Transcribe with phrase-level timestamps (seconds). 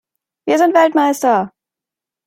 [0.47, 1.51] Wir sind Weltmeister!